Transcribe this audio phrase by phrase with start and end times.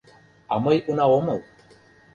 [0.51, 1.39] —А мый уна омыл.